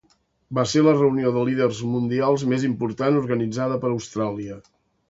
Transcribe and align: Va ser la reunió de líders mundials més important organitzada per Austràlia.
Va 0.59 0.63
ser 0.71 0.81
la 0.87 0.93
reunió 0.95 1.33
de 1.35 1.43
líders 1.51 1.83
mundials 1.91 2.47
més 2.55 2.67
important 2.71 3.21
organitzada 3.25 3.83
per 3.87 3.95
Austràlia. 3.97 4.63